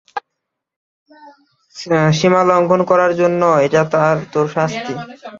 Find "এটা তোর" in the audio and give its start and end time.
3.65-4.45